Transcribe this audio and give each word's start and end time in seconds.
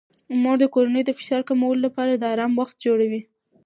مور 0.41 0.57
د 0.61 0.65
کورنۍ 0.73 1.01
د 1.05 1.11
فشار 1.19 1.41
کمولو 1.49 1.79
لپاره 1.85 2.11
د 2.15 2.23
آرام 2.33 2.51
وخت 2.61 2.75
جوړوي. 2.85 3.21